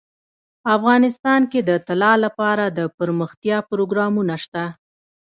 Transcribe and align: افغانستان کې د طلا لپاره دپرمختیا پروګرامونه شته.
افغانستان 0.75 1.41
کې 1.51 1.59
د 1.69 1.71
طلا 1.87 2.13
لپاره 2.25 2.63
دپرمختیا 2.79 3.57
پروګرامونه 3.69 4.35
شته. 4.43 4.63